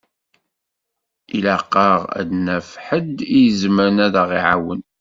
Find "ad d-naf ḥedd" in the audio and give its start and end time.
2.19-3.17